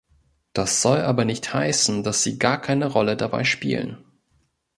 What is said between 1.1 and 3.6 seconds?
nicht heißen, dass sie gar keine Rolle dabei